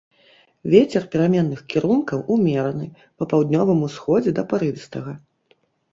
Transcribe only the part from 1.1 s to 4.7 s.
пераменных кірункаў умераны, па паўднёвым усходзе да